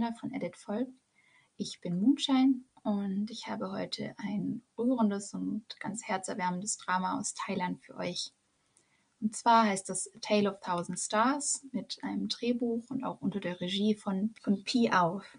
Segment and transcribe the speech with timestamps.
[0.00, 0.88] Stimme von Edith Volk.
[1.56, 7.80] Ich bin Moonshine und ich habe heute ein rührendes und ganz herzerwärmendes Drama aus Thailand
[7.84, 8.32] für euch.
[9.20, 13.38] Und zwar heißt das A Tale of Thousand Stars mit einem Drehbuch und auch unter
[13.38, 15.38] der Regie von, von Pi Auf.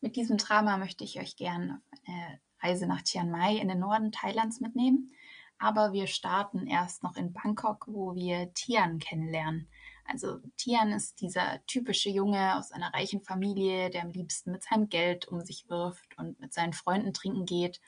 [0.00, 3.80] Mit diesem Drama möchte ich euch gerne auf eine Reise nach Chiang Mai in den
[3.80, 5.12] Norden Thailands mitnehmen.
[5.58, 9.68] Aber wir starten erst noch in Bangkok, wo wir Tian kennenlernen.
[10.04, 14.88] Also Tian ist dieser typische Junge aus einer reichen Familie, der am liebsten mit seinem
[14.88, 17.80] Geld um sich wirft und mit seinen Freunden trinken geht.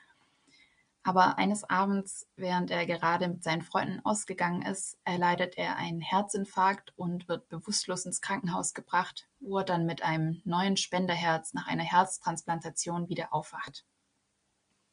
[1.06, 6.94] Aber eines Abends, während er gerade mit seinen Freunden ausgegangen ist, erleidet er einen Herzinfarkt
[6.96, 11.82] und wird bewusstlos ins Krankenhaus gebracht, wo er dann mit einem neuen Spenderherz nach einer
[11.82, 13.84] Herztransplantation wieder aufwacht.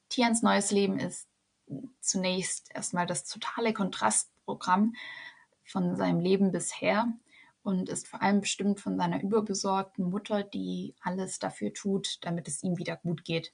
[0.09, 1.29] Tians neues Leben ist
[2.01, 4.95] zunächst erstmal das totale Kontrastprogramm
[5.71, 7.07] von seinem Leben bisher
[7.63, 12.63] und ist vor allem bestimmt von seiner überbesorgten Mutter, die alles dafür tut, damit es
[12.63, 13.53] ihm wieder gut geht.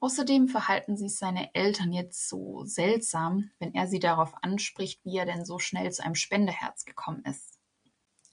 [0.00, 5.24] Außerdem verhalten sich seine Eltern jetzt so seltsam, wenn er sie darauf anspricht, wie er
[5.26, 7.58] denn so schnell zu einem Spendeherz gekommen ist.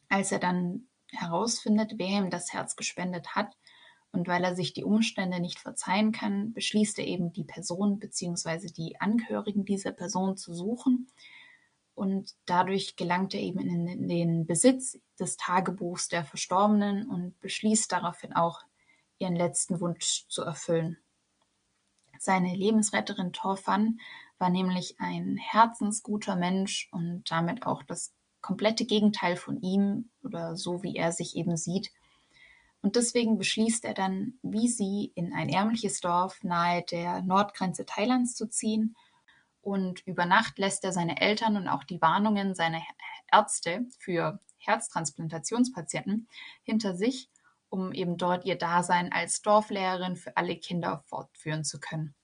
[0.10, 3.56] Als er dann herausfindet, wer ihm das Herz gespendet hat,
[4.12, 8.68] und weil er sich die Umstände nicht verzeihen kann, beschließt er eben die Person bzw.
[8.68, 11.08] die Angehörigen dieser Person zu suchen.
[11.94, 18.34] Und dadurch gelangt er eben in den Besitz des Tagebuchs der Verstorbenen und beschließt daraufhin
[18.34, 18.62] auch,
[19.20, 20.98] ihren letzten Wunsch zu erfüllen.
[22.18, 24.00] Seine Lebensretterin Torfan
[24.40, 30.84] war nämlich ein herzensguter Mensch und damit auch das komplette Gegenteil von ihm oder so
[30.84, 31.92] wie er sich eben sieht.
[32.82, 38.36] Und deswegen beschließt er dann, wie sie in ein ärmliches Dorf nahe der Nordgrenze Thailands
[38.36, 38.96] zu ziehen.
[39.62, 42.82] Und über Nacht lässt er seine Eltern und auch die Warnungen seiner
[43.32, 46.28] Ärzte für Herztransplantationspatienten
[46.64, 47.30] hinter sich,
[47.70, 52.16] um eben dort ihr Dasein als Dorflehrerin für alle Kinder fortführen zu können.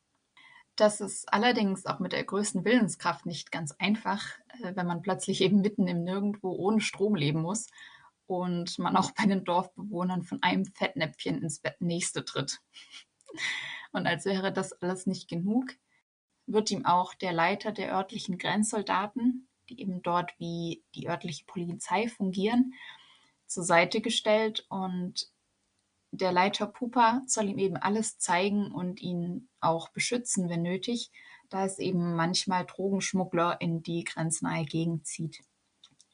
[0.75, 4.24] Das ist allerdings auch mit der größten Willenskraft nicht ganz einfach,
[4.62, 7.68] äh, wenn man plötzlich eben mitten im Nirgendwo ohne Strom leben muss
[8.28, 12.62] und man auch bei den Dorfbewohnern von einem Fettnäpfchen ins nächste tritt.
[13.92, 15.72] Und als wäre das alles nicht genug,
[16.47, 22.08] wird ihm auch der Leiter der örtlichen Grenzsoldaten, die eben dort wie die örtliche Polizei
[22.08, 22.74] fungieren,
[23.46, 25.30] zur Seite gestellt und
[26.12, 31.12] der Leiter Pupa soll ihm eben alles zeigen und ihn auch beschützen, wenn nötig,
[31.50, 35.44] da es eben manchmal Drogenschmuggler in die grenznahe Gegend zieht.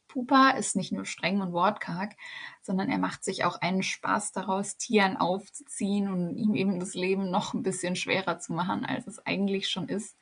[0.07, 2.16] Pupa ist nicht nur streng und wortkarg,
[2.61, 7.31] sondern er macht sich auch einen Spaß daraus, Tieren aufzuziehen und ihm eben das Leben
[7.31, 10.16] noch ein bisschen schwerer zu machen, als es eigentlich schon ist.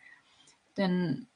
[0.78, 1.28] Denn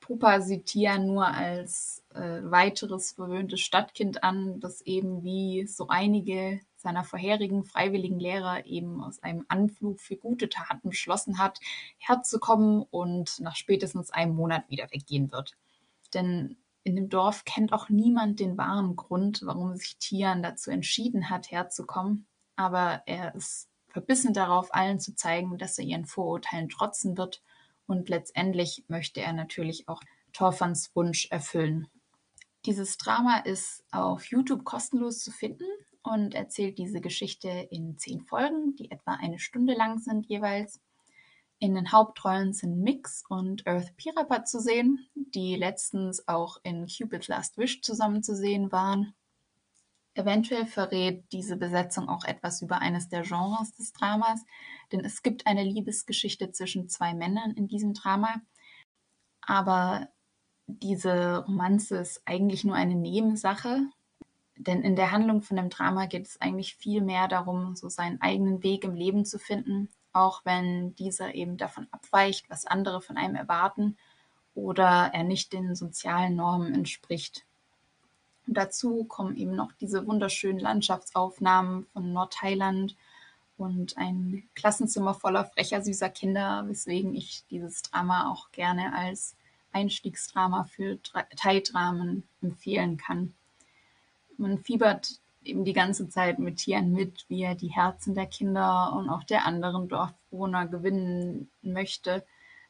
[0.00, 6.60] Pupa sieht Tian nur als äh, weiteres verwöhntes Stadtkind an, das eben wie so einige
[6.76, 11.58] seiner vorherigen freiwilligen Lehrer eben aus einem Anflug für gute Taten beschlossen hat,
[11.98, 15.56] herzukommen und nach spätestens einem Monat wieder weggehen wird.
[16.14, 21.28] Denn in dem Dorf kennt auch niemand den wahren Grund, warum sich Tian dazu entschieden
[21.30, 22.26] hat, herzukommen.
[22.54, 27.42] Aber er ist verbissen darauf, allen zu zeigen, dass er ihren Vorurteilen trotzen wird.
[27.86, 30.02] Und letztendlich möchte er natürlich auch
[30.32, 31.88] Torfans Wunsch erfüllen.
[32.64, 35.68] Dieses Drama ist auf YouTube kostenlos zu finden
[36.02, 40.80] und erzählt diese Geschichte in zehn Folgen, die etwa eine Stunde lang sind jeweils.
[41.58, 47.28] In den Hauptrollen sind Mix und Earth Pirapa zu sehen, die letztens auch in Cupid's
[47.28, 49.14] Last Wish zusammen zu sehen waren.
[50.16, 54.44] Eventuell verrät diese Besetzung auch etwas über eines der Genres des Dramas,
[54.92, 58.40] denn es gibt eine Liebesgeschichte zwischen zwei Männern in diesem Drama.
[59.42, 60.08] Aber
[60.66, 63.82] diese Romanze ist eigentlich nur eine Nebensache,
[64.56, 68.20] denn in der Handlung von dem Drama geht es eigentlich viel mehr darum, so seinen
[68.20, 73.18] eigenen Weg im Leben zu finden auch wenn dieser eben davon abweicht, was andere von
[73.18, 73.98] einem erwarten
[74.54, 77.44] oder er nicht den sozialen Normen entspricht.
[78.46, 82.96] Und dazu kommen eben noch diese wunderschönen Landschaftsaufnahmen von Nordthailand
[83.58, 89.34] und ein Klassenzimmer voller frecher, süßer Kinder, weswegen ich dieses Drama auch gerne als
[89.72, 90.98] Einstiegsdrama für
[91.36, 93.34] Thai-Dramen empfehlen kann.
[94.38, 98.92] Man fiebert eben die ganze Zeit mit Tieren mit, wie er die Herzen der Kinder
[98.96, 102.24] und auch der anderen Dorfbewohner gewinnen möchte.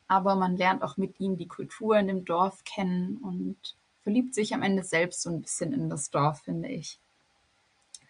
[0.09, 3.57] Aber man lernt auch mit ihm die Kultur in dem Dorf kennen und
[4.07, 7.01] verliebt sich am Ende selbst so ein bisschen in das Dorf, finde ich.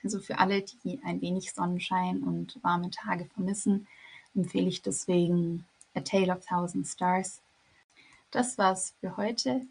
[0.05, 3.89] Also für alle, die ein wenig Sonnenschein und warme Tage vermissen,
[4.35, 5.65] empfehle ich deswegen
[5.95, 7.41] A Tale of Thousand Stars.
[8.31, 9.63] Das war's für heute.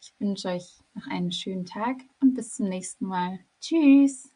[0.00, 3.40] Ich wünsche euch noch einen schönen Tag und bis zum nächsten Mal.
[3.60, 4.30] Tschüss!